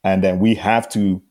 and 0.02 0.25
then 0.25 0.40
we 0.40 0.57
have 0.57 0.88
to 0.90 1.23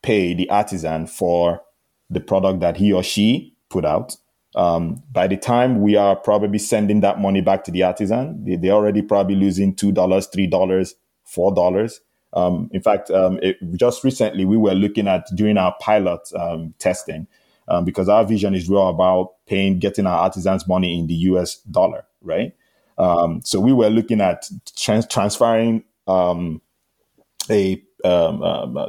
pay 0.00 0.34
the 0.34 0.48
artisan 0.48 1.06
for 1.06 1.62
the 2.10 2.20
product 2.20 2.60
that 2.60 2.78
he 2.78 2.92
or 2.92 3.02
she 3.02 3.54
put 3.68 3.84
out 3.84 4.16
um, 4.54 5.02
by 5.10 5.26
the 5.26 5.36
time 5.36 5.80
we 5.80 5.96
are 5.96 6.16
probably 6.16 6.58
sending 6.58 7.00
that 7.00 7.20
money 7.20 7.40
back 7.40 7.64
to 7.64 7.70
the 7.70 7.82
artisan 7.82 8.44
they, 8.44 8.56
they're 8.56 8.72
already 8.72 9.02
probably 9.02 9.36
losing 9.36 9.74
$2 9.74 9.92
$3 9.94 10.94
$4 11.34 11.98
um, 12.34 12.70
in 12.72 12.82
fact 12.82 13.10
um, 13.10 13.38
it, 13.42 13.56
just 13.76 14.04
recently 14.04 14.44
we 14.44 14.56
were 14.56 14.74
looking 14.74 15.08
at 15.08 15.26
doing 15.34 15.56
our 15.56 15.74
pilot 15.80 16.20
um, 16.38 16.74
testing 16.78 17.26
um, 17.68 17.84
because 17.84 18.08
our 18.08 18.24
vision 18.24 18.54
is 18.54 18.68
real 18.68 18.88
about 18.88 19.34
paying 19.46 19.78
getting 19.78 20.06
our 20.06 20.18
artisans 20.20 20.66
money 20.66 20.98
in 20.98 21.06
the 21.06 21.14
us 21.14 21.56
dollar 21.70 22.04
right 22.22 22.54
um, 22.98 23.40
so 23.44 23.58
we 23.60 23.72
were 23.72 23.90
looking 23.90 24.20
at 24.20 24.48
trans- 24.76 25.06
transferring 25.06 25.84
um, 26.06 26.60
a 27.50 27.82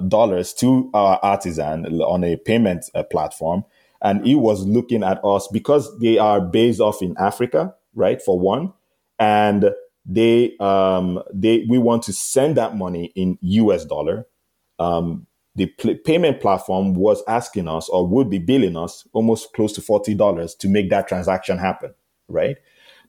dollars 0.08 0.54
to 0.54 0.90
our 0.94 1.20
artisan 1.22 1.86
on 2.02 2.24
a 2.24 2.36
payment 2.38 2.86
uh, 2.96 3.04
platform, 3.04 3.64
and 4.02 4.26
he 4.26 4.36
was 4.36 4.66
looking 4.66 5.04
at 5.04 5.24
us 5.24 5.48
because 5.52 5.98
they 6.00 6.18
are 6.18 6.42
based 6.42 6.80
off 6.80 7.02
in 7.02 7.16
Africa, 7.18 7.74
right? 7.96 8.22
For 8.22 8.40
one, 8.40 8.74
and 9.20 9.72
they 10.06 10.58
um, 10.60 11.22
they 11.34 11.66
we 11.70 11.78
want 11.78 12.04
to 12.04 12.14
send 12.14 12.58
that 12.58 12.76
money 12.76 13.12
in 13.16 13.38
U.S. 13.42 13.86
dollar. 13.86 14.28
Um, 14.80 15.28
the 15.56 15.68
pl- 15.68 15.96
payment 16.04 16.42
platform 16.42 16.96
was 16.96 17.22
asking 17.28 17.68
us 17.68 17.88
or 17.90 18.08
would 18.08 18.30
be 18.30 18.40
billing 18.40 18.76
us 18.76 19.08
almost 19.14 19.54
close 19.54 19.74
to 19.74 19.82
forty 19.82 20.14
dollars 20.14 20.56
to 20.56 20.68
make 20.68 20.90
that 20.90 21.08
transaction 21.08 21.58
happen, 21.58 21.94
right? 22.28 22.58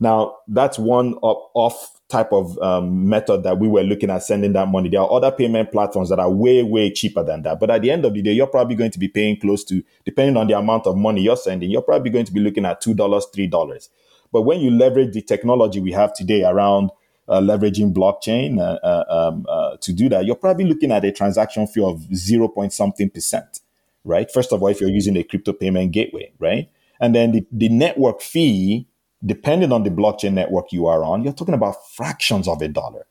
Now, 0.01 0.37
that's 0.49 0.79
one 0.79 1.15
off 1.15 1.95
type 2.09 2.33
of 2.33 2.59
um, 2.59 3.09
method 3.09 3.43
that 3.45 3.59
we 3.59 3.69
were 3.69 3.83
looking 3.83 4.11
at 4.11 4.23
sending 4.23 4.53
that 4.53 4.69
money. 4.69 4.89
There 4.89 5.01
are 5.01 5.11
other 5.11 5.31
payment 5.31 5.73
platforms 5.73 6.11
that 6.11 6.19
are 6.19 6.31
way, 6.31 6.63
way 6.63 6.93
cheaper 6.93 7.25
than 7.25 7.43
that. 7.43 7.59
But 7.61 7.71
at 7.71 7.83
the 7.83 7.91
end 7.91 8.05
of 8.05 8.15
the 8.15 8.23
day, 8.23 8.33
you're 8.33 8.47
probably 8.47 8.77
going 8.77 8.91
to 8.91 8.99
be 8.99 9.09
paying 9.09 9.39
close 9.41 9.65
to, 9.65 9.83
depending 10.05 10.37
on 10.37 10.47
the 10.47 10.59
amount 10.59 10.87
of 10.87 10.97
money 10.97 11.23
you're 11.23 11.37
sending, 11.37 11.71
you're 11.71 11.83
probably 11.83 12.11
going 12.11 12.27
to 12.27 12.33
be 12.33 12.41
looking 12.41 12.67
at 12.67 12.83
$2, 12.83 12.97
$3. 12.97 13.89
But 14.35 14.43
when 14.43 14.59
you 14.59 14.73
leverage 14.73 15.15
the 15.15 15.23
technology 15.23 15.79
we 15.79 15.93
have 15.93 16.13
today 16.13 16.43
around 16.43 16.91
uh, 17.29 17.41
leveraging 17.41 17.95
blockchain 17.95 18.59
uh, 18.59 18.81
uh, 18.85 19.05
um, 19.09 19.47
uh, 19.49 19.77
to 19.81 19.93
do 19.93 20.09
that, 20.09 20.25
you're 20.25 20.35
probably 20.35 20.65
looking 20.65 20.91
at 20.91 21.05
a 21.05 21.13
transaction 21.13 21.69
fee 21.69 21.85
of 21.85 22.03
0 22.13 22.49
point 22.49 22.73
something 22.73 23.09
percent, 23.11 23.61
right? 24.03 24.29
First 24.29 24.53
of 24.53 24.61
all, 24.61 24.69
if 24.69 24.81
you're 24.81 24.91
using 24.91 25.17
a 25.17 25.23
crypto 25.23 25.53
payment 25.53 25.93
gateway, 25.93 26.33
right? 26.41 26.69
And 26.99 27.15
then 27.15 27.31
the, 27.31 27.47
the 27.53 27.69
network 27.69 28.21
fee 28.21 28.89
depending 29.25 29.71
on 29.71 29.85
the 29.85 29.91
blockchain 29.91 30.33
network 30.33 30.73
you 30.73 30.89
are 30.89 31.05
on, 31.05 31.23
you're 31.23 31.33
talking 31.33 31.55
about 31.55 31.77
fractions 31.93 32.49
of 32.49 32.61
a 32.61 32.67
dollar, 32.67 33.07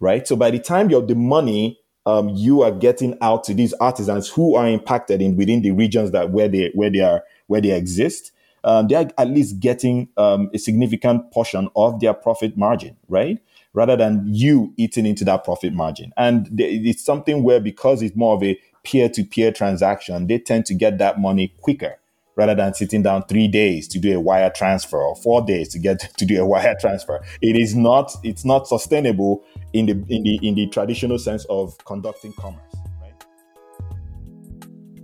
right? 0.00 0.26
So 0.26 0.36
by 0.36 0.50
the 0.50 0.58
time 0.58 0.88
you're 0.88 1.06
the 1.06 1.14
money 1.14 1.78
um, 2.06 2.30
you 2.30 2.62
are 2.62 2.72
getting 2.72 3.16
out 3.20 3.44
to 3.44 3.54
these 3.54 3.74
artisans 3.74 4.28
who 4.28 4.56
are 4.56 4.66
impacted 4.66 5.20
in 5.20 5.36
within 5.36 5.60
the 5.60 5.70
regions 5.72 6.12
that 6.12 6.30
where 6.30 6.48
they 6.48 6.70
where 6.74 6.90
they 6.90 7.00
are 7.00 7.24
where 7.46 7.60
they 7.60 7.76
exist, 7.76 8.32
um, 8.64 8.88
they're 8.88 9.10
at 9.18 9.28
least 9.28 9.60
getting 9.60 10.08
um, 10.16 10.50
a 10.54 10.58
significant 10.58 11.30
portion 11.32 11.68
of 11.76 12.00
their 12.00 12.14
profit 12.14 12.56
margin, 12.56 12.96
right? 13.08 13.38
Rather 13.74 13.96
than 13.96 14.22
you 14.26 14.72
eating 14.76 15.06
into 15.06 15.24
that 15.24 15.44
profit 15.44 15.72
margin, 15.72 16.12
and 16.16 16.48
it's 16.58 17.04
something 17.04 17.42
where 17.42 17.60
because 17.60 18.02
it's 18.02 18.14
more 18.14 18.34
of 18.34 18.42
a 18.42 18.58
peer-to-peer 18.84 19.52
transaction, 19.52 20.26
they 20.26 20.38
tend 20.38 20.66
to 20.66 20.74
get 20.74 20.98
that 20.98 21.18
money 21.20 21.54
quicker 21.60 21.98
rather 22.36 22.54
than 22.54 22.74
sitting 22.74 23.02
down 23.02 23.24
three 23.24 23.48
days 23.48 23.86
to 23.88 23.98
do 23.98 24.16
a 24.16 24.20
wire 24.20 24.50
transfer 24.50 25.00
or 25.00 25.14
four 25.16 25.42
days 25.42 25.68
to 25.68 25.78
get 25.78 26.00
to 26.16 26.24
do 26.24 26.40
a 26.40 26.46
wire 26.46 26.76
transfer. 26.80 27.20
It 27.40 27.56
is 27.56 27.74
not 27.74 28.14
it's 28.22 28.44
not 28.44 28.66
sustainable 28.66 29.44
in 29.72 29.86
the 29.86 29.92
in 30.08 30.22
the 30.22 30.38
in 30.42 30.54
the 30.54 30.66
traditional 30.68 31.18
sense 31.18 31.44
of 31.48 31.76
conducting 31.84 32.32
commerce. 32.34 32.74
Right? 33.00 33.24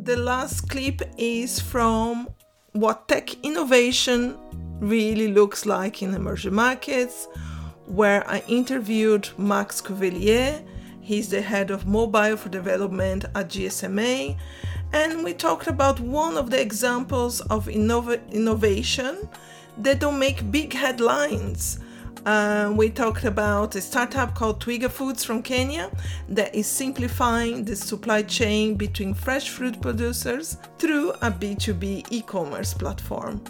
The 0.05 0.17
last 0.17 0.69
clip 0.69 1.03
is 1.17 1.61
from 1.61 2.29
what 2.79 3.09
tech 3.09 3.35
innovation 3.45 4.39
really 4.81 5.29
looks 5.29 5.67
like 5.67 6.03
in 6.03 6.15
emerging 6.15 6.55
markets, 6.55 7.27
where 7.87 8.29
I 8.31 8.43
interviewed 8.47 9.29
Max 9.37 9.81
Cuvellier. 9.81 10.63
He's 11.01 11.29
the 11.29 11.41
head 11.41 11.71
of 11.71 11.87
mobile 11.87 12.37
for 12.37 12.51
development 12.51 13.25
at 13.35 13.49
GSMA 13.49 14.37
and 14.93 15.25
we 15.25 15.35
talked 15.35 15.67
about 15.67 16.01
one 16.01 16.37
of 16.37 16.51
the 16.51 16.61
examples 16.61 17.41
of 17.43 17.67
innov- 17.67 18.31
innovation 18.31 19.29
that 19.79 19.99
don't 19.99 20.19
make 20.19 20.51
big 20.51 20.73
headlines. 20.73 21.81
Uh, 22.29 22.69
we 22.77 22.91
talked 22.91 23.25
about 23.25 23.75
a 23.75 23.81
startup 23.81 24.35
called 24.35 24.61
Twiga 24.61 24.91
Foods 24.91 25.25
from 25.25 25.43
Kenya 25.43 25.91
that 26.29 26.55
is 26.55 26.67
simplifying 26.67 27.65
the 27.65 27.75
supply 27.75 28.21
chain 28.21 28.75
between 28.75 29.15
fresh 29.15 29.49
fruit 29.49 29.81
producers 29.81 30.59
through 30.79 31.13
a 31.23 31.31
B2B 31.31 32.07
e 32.11 32.21
commerce 32.21 32.75
platform. 32.75 33.43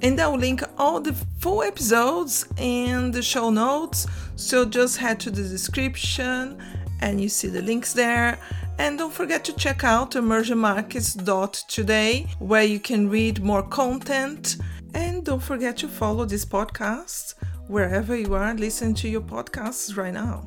And 0.00 0.18
I'll 0.18 0.38
link 0.38 0.62
all 0.78 1.02
the 1.02 1.12
full 1.38 1.62
episodes 1.62 2.46
in 2.56 3.10
the 3.10 3.20
show 3.20 3.50
notes, 3.50 4.06
so 4.36 4.64
just 4.64 4.96
head 4.96 5.20
to 5.20 5.30
the 5.30 5.42
description 5.42 6.56
and 7.02 7.20
you 7.20 7.28
see 7.28 7.48
the 7.48 7.60
links 7.60 7.92
there. 7.92 8.38
And 8.78 8.96
don't 8.96 9.12
forget 9.12 9.44
to 9.44 9.52
check 9.52 9.84
out 9.84 10.12
emergingmarkets.today 10.12 12.26
where 12.38 12.64
you 12.64 12.80
can 12.80 13.10
read 13.10 13.42
more 13.42 13.62
content. 13.62 14.56
And 14.94 15.26
don't 15.26 15.42
forget 15.42 15.76
to 15.78 15.88
follow 15.88 16.24
this 16.24 16.46
podcast 16.46 17.34
wherever 17.68 18.16
you 18.16 18.34
are 18.34 18.54
listening 18.54 18.94
to 18.94 19.08
your 19.08 19.20
podcasts 19.20 19.96
right 19.96 20.12
now. 20.12 20.46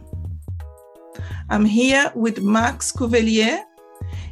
I'm 1.50 1.66
here 1.66 2.12
with 2.16 2.42
Max 2.42 2.92
Cuvellier. 2.92 3.62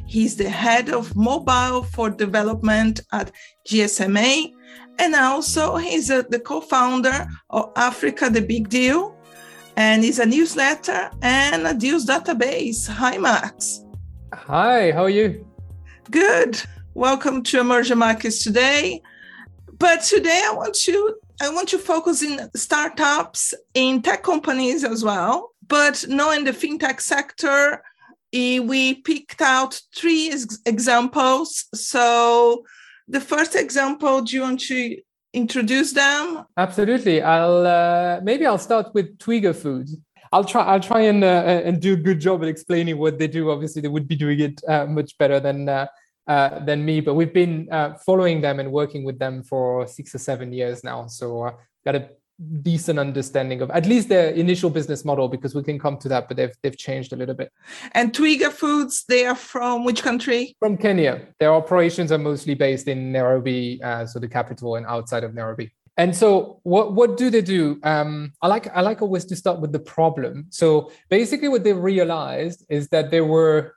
He's 0.06 0.36
the 0.36 0.48
head 0.48 0.90
of 0.90 1.16
mobile 1.16 1.82
for 1.82 2.10
development 2.10 3.00
at 3.12 3.32
GSMA 3.66 4.52
And 4.98 5.14
also, 5.14 5.76
he's 5.76 6.10
a, 6.10 6.22
the 6.22 6.38
co 6.38 6.60
founder 6.60 7.26
of 7.50 7.72
Africa 7.74 8.30
the 8.30 8.42
Big 8.42 8.68
Deal, 8.68 9.16
and 9.76 10.04
he's 10.04 10.20
a 10.20 10.26
newsletter 10.26 11.10
and 11.20 11.66
a 11.66 11.74
deals 11.74 12.06
database. 12.06 12.86
Hi, 12.88 13.18
Max. 13.18 13.80
Hi, 14.32 14.92
how 14.92 15.04
are 15.04 15.10
you? 15.10 15.44
Good. 16.10 16.62
Welcome 16.94 17.42
to 17.44 17.60
Emerging 17.60 17.98
Markets 17.98 18.44
today. 18.44 19.02
But 19.78 20.02
today 20.02 20.42
I 20.46 20.54
want 20.54 20.74
to 20.74 21.16
I 21.40 21.48
want 21.48 21.68
to 21.70 21.78
focus 21.78 22.22
in 22.22 22.50
startups 22.54 23.54
in 23.74 24.02
tech 24.02 24.22
companies 24.22 24.84
as 24.84 25.04
well, 25.04 25.50
but 25.66 26.04
not 26.08 26.36
in 26.36 26.44
the 26.44 26.52
fintech 26.52 27.00
sector. 27.00 27.82
We 28.32 28.94
picked 28.94 29.40
out 29.40 29.80
three 29.94 30.32
examples. 30.66 31.66
So 31.74 32.64
the 33.08 33.20
first 33.20 33.54
example, 33.56 34.22
do 34.22 34.36
you 34.36 34.42
want 34.42 34.60
to 34.60 34.96
introduce 35.32 35.92
them? 35.92 36.44
Absolutely. 36.56 37.20
I'll 37.22 37.66
uh, 37.66 38.20
maybe 38.22 38.46
I'll 38.46 38.58
start 38.58 38.94
with 38.94 39.18
Twiga 39.18 39.54
Foods. 39.54 39.96
I'll 40.32 40.44
try. 40.44 40.64
I'll 40.64 40.80
try 40.80 41.02
and 41.02 41.22
uh, 41.22 41.62
and 41.64 41.80
do 41.80 41.94
a 41.94 41.96
good 41.96 42.20
job 42.20 42.42
at 42.42 42.48
explaining 42.48 42.98
what 42.98 43.18
they 43.18 43.28
do. 43.28 43.50
Obviously, 43.50 43.82
they 43.82 43.88
would 43.88 44.08
be 44.08 44.16
doing 44.16 44.40
it 44.40 44.60
uh, 44.68 44.86
much 44.86 45.16
better 45.18 45.38
than 45.38 45.68
uh, 46.26 46.34
uh, 46.34 46.64
than 46.64 46.84
me, 46.84 47.00
but 47.00 47.14
we've 47.14 47.32
been 47.32 47.68
uh, 47.70 47.94
following 47.94 48.40
them 48.40 48.60
and 48.60 48.70
working 48.72 49.04
with 49.04 49.18
them 49.18 49.42
for 49.42 49.86
six 49.86 50.14
or 50.14 50.18
seven 50.18 50.52
years 50.52 50.82
now. 50.84 51.06
So 51.06 51.50
got 51.84 51.94
a 51.94 52.08
decent 52.62 52.98
understanding 52.98 53.62
of 53.62 53.70
at 53.70 53.86
least 53.86 54.08
their 54.08 54.30
initial 54.30 54.68
business 54.68 55.04
model 55.04 55.28
because 55.28 55.54
we 55.54 55.62
can 55.62 55.78
come 55.78 55.96
to 55.96 56.08
that 56.08 56.26
but 56.26 56.36
they've 56.36 56.52
they've 56.62 56.76
changed 56.76 57.12
a 57.12 57.16
little 57.16 57.34
bit. 57.34 57.52
And 57.92 58.12
twiga 58.12 58.50
foods 58.50 59.04
they 59.08 59.24
are 59.24 59.36
from 59.36 59.84
which 59.84 60.02
country? 60.02 60.56
From 60.58 60.76
kenya. 60.76 61.28
Their 61.38 61.54
operations 61.54 62.10
are 62.10 62.18
mostly 62.18 62.54
based 62.54 62.88
in 62.88 63.12
nairobi 63.12 63.80
uh, 63.82 64.06
so 64.06 64.18
the 64.18 64.28
capital 64.28 64.74
and 64.74 64.84
outside 64.86 65.22
of 65.22 65.32
nairobi. 65.32 65.72
And 65.96 66.16
so 66.16 66.58
what 66.64 66.94
what 66.94 67.16
do 67.16 67.30
they 67.30 67.42
do? 67.42 67.78
Um, 67.84 68.32
i 68.42 68.48
like 68.48 68.66
i 68.74 68.80
like 68.80 69.00
always 69.00 69.24
to 69.26 69.36
start 69.36 69.60
with 69.60 69.70
the 69.70 69.78
problem. 69.78 70.46
So 70.50 70.90
basically 71.08 71.48
what 71.48 71.62
they 71.62 71.72
realized 71.72 72.66
is 72.68 72.88
that 72.88 73.12
there 73.12 73.24
were 73.24 73.76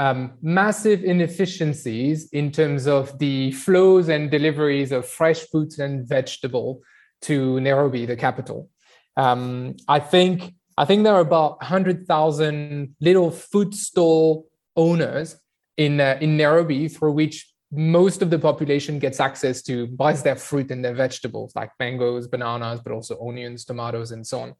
um, 0.00 0.32
massive 0.40 1.04
inefficiencies 1.04 2.30
in 2.32 2.50
terms 2.50 2.86
of 2.86 3.18
the 3.18 3.52
flows 3.52 4.08
and 4.08 4.30
deliveries 4.30 4.92
of 4.92 5.06
fresh 5.06 5.40
fruits 5.50 5.78
and 5.78 6.08
vegetable 6.08 6.80
to 7.20 7.60
Nairobi, 7.60 8.06
the 8.06 8.16
capital. 8.16 8.70
Um, 9.18 9.76
I 9.88 10.00
think 10.00 10.54
I 10.78 10.86
think 10.86 11.04
there 11.04 11.12
are 11.12 11.26
about 11.30 11.62
hundred 11.62 12.06
thousand 12.06 12.96
little 13.02 13.30
food 13.30 13.74
stall 13.74 14.46
owners 14.74 15.36
in 15.76 16.00
uh, 16.00 16.16
in 16.22 16.38
Nairobi 16.38 16.88
through 16.88 17.12
which 17.12 17.52
most 17.70 18.22
of 18.22 18.30
the 18.30 18.38
population 18.38 18.98
gets 18.98 19.20
access 19.20 19.60
to 19.64 19.86
buys 19.86 20.22
their 20.22 20.36
fruit 20.36 20.70
and 20.70 20.82
their 20.82 20.94
vegetables 20.94 21.52
like 21.54 21.72
mangoes, 21.78 22.26
bananas, 22.26 22.80
but 22.82 22.92
also 22.92 23.20
onions, 23.28 23.66
tomatoes, 23.66 24.12
and 24.12 24.26
so 24.26 24.40
on. 24.40 24.54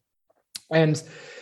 And 0.71 1.01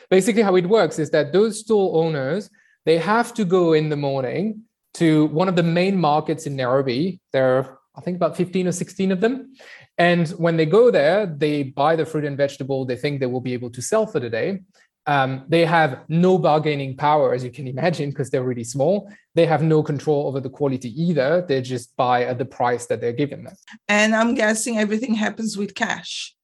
basically, 0.10 0.42
how 0.42 0.56
it 0.56 0.70
works 0.70 1.00
is 1.00 1.10
that 1.10 1.34
those 1.34 1.60
stall 1.60 1.98
owners 1.98 2.50
they 2.86 2.98
have 2.98 3.34
to 3.36 3.46
go 3.46 3.74
in 3.74 3.90
the 3.90 3.96
morning 3.96 4.64
to 4.96 5.26
one 5.28 5.48
of 5.48 5.56
the 5.56 5.64
main 5.64 5.98
markets 5.98 6.46
in 6.46 6.56
Nairobi. 6.56 7.20
There 7.34 7.58
are, 7.58 7.80
I 7.96 8.02
think, 8.02 8.16
about 8.16 8.38
15 8.38 8.68
or 8.68 8.72
16 8.72 9.12
of 9.12 9.22
them. 9.22 9.54
And 9.98 10.30
when 10.32 10.58
they 10.58 10.66
go 10.66 10.92
there, 10.92 11.26
they 11.26 11.64
buy 11.64 11.96
the 11.96 12.06
fruit 12.06 12.26
and 12.26 12.38
vegetable 12.38 12.86
they 12.86 12.96
think 12.96 13.20
they 13.20 13.26
will 13.26 13.42
be 13.42 13.54
able 13.54 13.70
to 13.72 13.82
sell 13.82 14.08
for 14.08 14.20
the 14.20 14.30
day. 14.30 14.62
Um, 15.06 15.46
they 15.48 15.66
have 15.66 16.02
no 16.08 16.38
bargaining 16.38 16.96
power, 16.96 17.34
as 17.34 17.44
you 17.44 17.52
can 17.52 17.68
imagine, 17.68 18.12
because 18.12 18.30
they're 18.30 18.44
really 18.44 18.64
small. 18.64 19.12
They 19.34 19.46
have 19.46 19.64
no 19.64 19.82
control 19.82 20.28
over 20.28 20.40
the 20.40 20.50
quality 20.50 20.90
either. 21.02 21.44
They 21.48 21.62
just 21.62 21.96
buy 21.98 22.26
at 22.26 22.38
the 22.38 22.46
price 22.46 22.86
that 22.88 23.02
they're 23.02 23.14
given 23.14 23.44
them. 23.44 23.56
And 23.88 24.16
I'm 24.16 24.36
guessing 24.36 24.78
everything 24.78 25.16
happens 25.16 25.58
with 25.58 25.74
cash. 25.74 26.36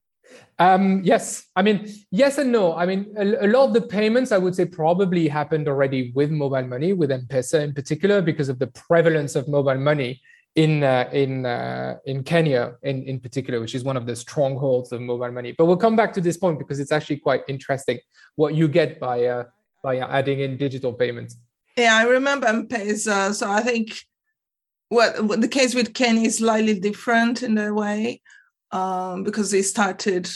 Um, 0.57 1.01
yes, 1.03 1.47
I 1.55 1.61
mean 1.61 1.91
yes 2.11 2.37
and 2.37 2.51
no. 2.51 2.75
I 2.75 2.85
mean 2.85 3.13
a, 3.17 3.45
a, 3.45 3.47
lot 3.47 3.67
of 3.67 3.73
the 3.73 3.81
payments 3.81 4.31
I 4.31 4.37
would 4.37 4.55
say 4.55 4.65
probably 4.65 5.27
happened 5.27 5.67
already 5.67 6.11
with 6.15 6.31
mobile 6.31 6.65
money, 6.65 6.93
with 6.93 7.11
M-Pesa 7.11 7.61
in 7.61 7.73
particular, 7.73 8.21
because 8.21 8.47
of 8.47 8.59
the 8.59 8.67
prevalence 8.67 9.35
of 9.35 9.47
mobile 9.47 9.77
money 9.77 10.21
in 10.55 10.83
uh, 10.83 11.09
in 11.11 11.45
uh, 11.45 11.97
in 12.05 12.23
Kenya 12.23 12.75
in 12.83 13.03
in 13.03 13.19
particular, 13.19 13.59
which 13.59 13.75
is 13.75 13.83
one 13.83 13.97
of 13.97 14.05
the 14.05 14.15
strongholds 14.15 14.91
of 14.93 15.01
mobile 15.01 15.31
money. 15.31 15.53
But 15.57 15.65
we'll 15.65 15.77
come 15.77 15.97
back 15.97 16.13
to 16.13 16.21
this 16.21 16.37
point 16.37 16.57
because 16.57 16.79
it's 16.79 16.91
actually 16.91 17.17
quite 17.17 17.43
interesting 17.49 17.99
what 18.35 18.55
you 18.55 18.67
get 18.69 18.99
by 18.99 19.25
uh, 19.25 19.43
by 19.83 19.97
adding 19.97 20.39
in 20.39 20.57
digital 20.57 20.93
payments. 20.93 21.37
Yeah, 21.77 21.95
I 21.97 22.03
remember 22.03 22.47
M-Pesa. 22.47 23.33
So 23.33 23.51
I 23.51 23.61
think 23.61 23.99
what 24.87 25.41
the 25.41 25.49
case 25.49 25.75
with 25.75 25.93
Kenya 25.93 26.27
is 26.27 26.37
slightly 26.37 26.79
different 26.79 27.43
in 27.43 27.57
a 27.57 27.73
way 27.73 28.21
um, 28.75 29.23
because 29.23 29.51
they 29.51 29.61
started 29.61 30.29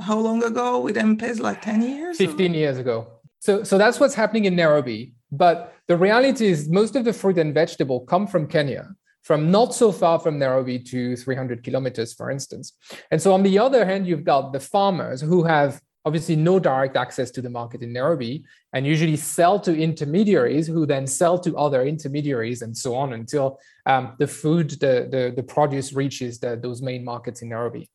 how 0.00 0.18
long 0.18 0.42
ago 0.44 0.80
with 0.80 0.96
M-Pesa? 0.96 1.40
Like 1.40 1.62
ten 1.62 1.82
years? 1.82 2.16
Fifteen 2.16 2.52
or? 2.52 2.56
years 2.56 2.78
ago. 2.78 2.96
So 3.40 3.62
so 3.62 3.78
that's 3.78 4.00
what's 4.00 4.14
happening 4.14 4.44
in 4.44 4.56
Nairobi. 4.56 5.14
But 5.30 5.74
the 5.86 5.96
reality 5.96 6.46
is 6.46 6.68
most 6.68 6.96
of 6.96 7.04
the 7.04 7.12
fruit 7.12 7.38
and 7.38 7.52
vegetable 7.52 8.00
come 8.00 8.26
from 8.26 8.46
Kenya 8.46 8.88
from 9.28 9.50
not 9.50 9.74
so 9.74 9.92
far 9.92 10.18
from 10.18 10.38
Nairobi 10.38 10.78
to 10.78 11.14
300 11.14 11.62
kilometers, 11.62 12.14
for 12.14 12.30
instance. 12.30 12.72
And 13.10 13.20
so, 13.20 13.34
on 13.34 13.42
the 13.42 13.58
other 13.58 13.84
hand, 13.84 14.06
you've 14.06 14.24
got 14.24 14.54
the 14.54 14.60
farmers 14.60 15.20
who 15.20 15.44
have 15.44 15.82
obviously 16.08 16.34
no 16.34 16.58
direct 16.58 16.96
access 16.96 17.30
to 17.30 17.42
the 17.42 17.50
market 17.50 17.82
in 17.82 17.92
Nairobi 17.92 18.44
and 18.72 18.86
usually 18.86 19.16
sell 19.16 19.60
to 19.60 19.76
intermediaries 19.76 20.66
who 20.66 20.86
then 20.86 21.06
sell 21.06 21.38
to 21.38 21.56
other 21.56 21.84
intermediaries 21.84 22.62
and 22.62 22.76
so 22.76 22.94
on 22.96 23.12
until 23.12 23.60
um, 23.86 24.14
the 24.18 24.26
food, 24.26 24.70
the, 24.70 25.08
the, 25.10 25.32
the 25.36 25.42
produce 25.42 25.92
reaches 25.92 26.40
the, 26.40 26.56
those 26.56 26.82
main 26.82 27.04
markets 27.04 27.42
in 27.42 27.50
Nairobi. 27.50 27.88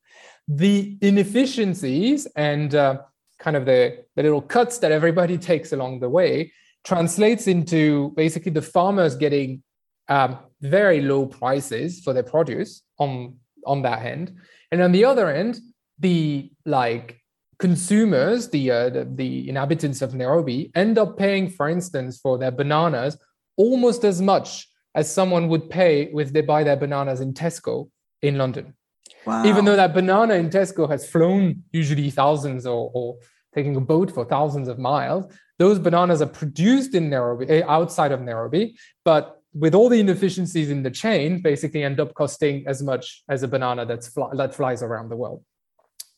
The 0.47 0.97
inefficiencies 1.01 2.25
and 2.35 2.73
uh, 2.73 2.99
kind 3.39 3.57
of 3.57 3.65
the, 3.65 4.05
the 4.15 4.23
little 4.23 4.41
cuts 4.41 4.77
that 4.77 4.91
everybody 4.91 5.37
takes 5.51 5.73
along 5.73 5.99
the 5.99 6.09
way 6.09 6.53
translates 6.83 7.47
into 7.47 8.13
basically 8.15 8.51
the 8.51 8.61
farmers 8.61 9.15
getting 9.15 9.63
um, 10.09 10.37
very 10.61 11.01
low 11.01 11.25
prices 11.25 12.01
for 12.01 12.13
their 12.13 12.23
produce 12.23 12.83
on 12.99 13.35
on 13.65 13.81
that 13.81 14.05
end, 14.05 14.35
and 14.71 14.81
on 14.81 14.91
the 14.91 15.05
other 15.05 15.29
end, 15.29 15.57
the 15.99 16.51
like 16.65 17.22
consumers, 17.59 18.49
the, 18.49 18.71
uh, 18.71 18.89
the, 18.89 19.07
the 19.15 19.49
inhabitants 19.49 20.01
of 20.01 20.13
Nairobi, 20.13 20.71
end 20.75 20.97
up 20.97 21.17
paying, 21.17 21.49
for 21.49 21.69
instance, 21.69 22.19
for 22.19 22.37
their 22.37 22.51
bananas 22.51 23.17
almost 23.57 24.03
as 24.03 24.21
much 24.21 24.67
as 24.95 25.11
someone 25.11 25.47
would 25.47 25.69
pay 25.69 26.11
if 26.13 26.33
they 26.33 26.41
buy 26.41 26.63
their 26.63 26.75
bananas 26.75 27.21
in 27.21 27.33
Tesco 27.33 27.89
in 28.21 28.37
London. 28.37 28.73
Wow. 29.25 29.45
Even 29.45 29.65
though 29.65 29.75
that 29.75 29.93
banana 29.93 30.35
in 30.35 30.49
Tesco 30.49 30.89
has 30.89 31.09
flown 31.09 31.63
usually 31.71 32.09
thousands 32.09 32.65
or, 32.65 32.91
or 32.93 33.17
taking 33.53 33.75
a 33.75 33.81
boat 33.81 34.11
for 34.11 34.25
thousands 34.25 34.67
of 34.67 34.79
miles, 34.79 35.25
those 35.59 35.79
bananas 35.79 36.21
are 36.21 36.27
produced 36.27 36.95
in 36.95 37.09
Nairobi, 37.09 37.47
eh, 37.47 37.63
outside 37.67 38.11
of 38.11 38.21
Nairobi, 38.21 38.77
but 39.05 39.39
with 39.53 39.75
all 39.75 39.87
the 39.87 39.99
inefficiencies 39.99 40.71
in 40.71 40.81
the 40.81 40.89
chain, 40.89 41.41
basically 41.41 41.83
end 41.83 41.99
up 41.99 42.13
costing 42.15 42.65
as 42.67 42.81
much 42.81 43.23
as 43.29 43.43
a 43.43 43.47
banana 43.47 43.85
that's 43.85 44.07
fly, 44.07 44.29
that 44.33 44.53
flies 44.55 44.81
around 44.81 45.09
the 45.09 45.15
world. 45.15 45.43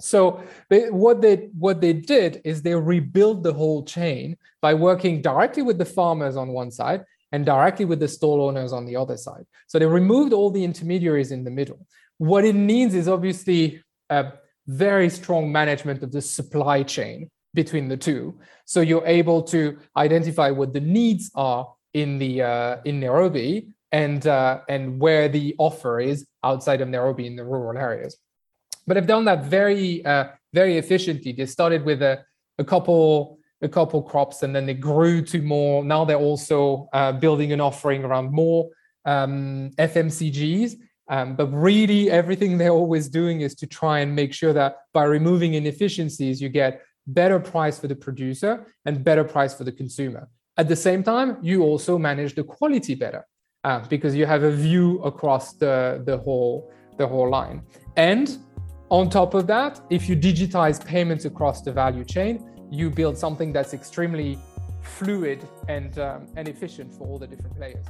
So 0.02 0.44
they, 0.70 0.90
what 0.90 1.22
they 1.22 1.50
what 1.58 1.80
they 1.80 1.94
did 1.94 2.42
is 2.44 2.62
they 2.62 2.76
rebuilt 2.76 3.44
the 3.44 3.54
whole 3.54 3.84
chain 3.86 4.38
by 4.62 4.74
working 4.74 5.22
directly 5.22 5.64
with 5.64 5.78
the 5.78 5.86
farmers 5.86 6.36
on 6.36 6.50
one 6.50 6.72
side 6.72 7.06
and 7.32 7.46
directly 7.46 7.86
with 7.86 8.00
the 8.00 8.08
stall 8.08 8.42
owners 8.42 8.74
on 8.74 8.86
the 8.86 8.96
other 8.96 9.18
side. 9.18 9.46
So 9.68 9.80
they 9.80 9.86
removed 9.86 10.34
all 10.34 10.50
the 10.50 10.64
intermediaries 10.64 11.32
in 11.32 11.44
the 11.44 11.52
middle. 11.52 11.86
What 12.18 12.46
it 12.46 12.56
means 12.56 12.94
is 12.94 13.08
obviously 13.08 13.84
a 14.10 14.34
very 14.68 15.10
strong 15.10 15.52
management 15.52 16.04
of 16.04 16.12
the 16.12 16.22
supply 16.22 16.84
chain 16.84 17.30
between 17.54 17.88
the 17.88 17.98
two. 17.98 18.38
So 18.66 18.82
you're 18.82 19.06
able 19.06 19.44
to 19.44 19.78
identify 19.96 20.50
what 20.52 20.74
the 20.74 20.82
needs 20.82 21.32
are 21.36 21.74
in 21.94 22.20
the 22.20 22.42
uh, 22.42 22.78
in 22.84 23.00
Nairobi 23.00 23.70
and 23.92 24.28
uh, 24.28 24.60
and 24.68 25.00
where 25.00 25.30
the 25.30 25.56
offer 25.58 26.00
is 26.00 26.28
outside 26.44 26.82
of 26.82 26.90
Nairobi 26.90 27.28
in 27.28 27.36
the 27.36 27.46
rural 27.46 27.78
areas. 27.78 28.18
But 28.88 28.98
I've 28.98 29.08
done 29.08 29.26
that 29.26 29.46
very 29.46 30.06
uh, 30.06 30.26
very 30.54 30.78
efficiently. 30.78 31.32
They 31.32 31.46
started 31.46 31.84
with 31.86 32.02
a, 32.02 32.24
a 32.58 32.64
couple 32.64 33.40
a 33.62 33.70
couple 33.70 34.02
crops 34.02 34.44
and 34.44 34.56
then 34.56 34.66
they 34.66 34.74
grew 34.74 35.22
to 35.22 35.42
more. 35.42 35.84
Now 35.84 36.06
they're 36.06 36.18
also 36.18 36.88
uh, 36.94 37.12
building 37.14 37.52
an 37.52 37.62
offering 37.62 38.04
around 38.04 38.32
more 38.32 38.70
um, 39.06 39.72
FMCGs. 39.78 40.76
Um, 41.08 41.36
but 41.36 41.48
really, 41.48 42.10
everything 42.10 42.58
they're 42.58 42.70
always 42.70 43.08
doing 43.08 43.42
is 43.42 43.54
to 43.56 43.68
try 43.68 44.00
and 44.00 44.16
make 44.16 44.34
sure 44.34 44.54
that 44.54 44.78
by 44.92 45.04
removing 45.04 45.54
inefficiencies, 45.54 46.42
you 46.42 46.50
get 46.50 46.82
better 47.06 47.40
price 47.40 47.80
for 47.80 47.88
the 47.88 47.96
producer 47.96 48.66
and 48.86 49.04
better 49.04 49.24
price 49.24 49.54
for 49.54 49.64
the 49.64 49.72
consumer. 49.72 50.28
At 50.58 50.68
the 50.68 50.76
same 50.76 51.04
time, 51.04 51.38
you 51.42 51.62
also 51.64 51.98
manage 52.00 52.34
the 52.34 52.44
quality 52.44 52.96
better 52.96 53.28
uh, 53.64 53.80
because 53.88 54.16
you 54.16 54.26
have 54.26 54.44
a 54.44 54.52
view 54.52 55.00
across 55.04 55.54
the, 55.54 56.02
the 56.06 56.18
whole 56.18 56.72
the 56.98 57.06
whole 57.06 57.30
line. 57.30 57.62
And 57.98 58.38
on 58.90 59.10
top 59.10 59.34
of 59.34 59.48
that, 59.48 59.82
if 59.90 60.08
you 60.08 60.16
digitize 60.16 60.84
payments 60.84 61.26
across 61.26 61.62
the 61.62 61.72
value 61.72 62.06
chain, 62.06 62.52
you 62.70 62.90
build 62.90 63.18
something 63.18 63.52
that's 63.52 63.74
extremely 63.74 64.38
fluid 64.82 65.48
and, 65.68 65.98
um, 65.98 66.28
and 66.36 66.48
efficient 66.48 66.94
for 66.94 67.08
all 67.08 67.18
the 67.18 67.28
different 67.28 67.56
players. 67.56 67.86